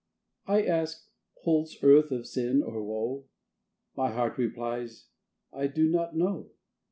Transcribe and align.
I 0.47 0.63
ask, 0.65 1.05
"Holds 1.43 1.77
earth 1.83 2.09
of 2.09 2.25
sin, 2.25 2.63
or 2.63 2.83
woe?" 2.83 3.25
My 3.95 4.11
heart 4.11 4.35
replies, 4.39 5.09
"I 5.53 5.67
do 5.67 5.87
not 5.91 6.15
know." 6.15 6.49